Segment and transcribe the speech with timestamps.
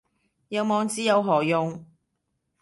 [0.47, 1.85] 有網址有何用